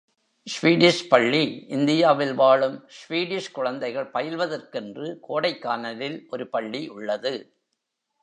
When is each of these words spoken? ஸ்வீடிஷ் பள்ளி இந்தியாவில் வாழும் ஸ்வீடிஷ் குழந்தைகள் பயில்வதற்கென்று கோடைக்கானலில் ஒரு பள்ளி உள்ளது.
ஸ்வீடிஷ் 0.47 1.07
பள்ளி 1.09 1.41
இந்தியாவில் 1.67 2.33
வாழும் 2.33 2.77
ஸ்வீடிஷ் 2.99 3.51
குழந்தைகள் 3.51 4.09
பயில்வதற்கென்று 4.13 5.07
கோடைக்கானலில் 5.29 6.17
ஒரு 6.29 6.49
பள்ளி 6.49 6.87
உள்ளது. 6.89 7.33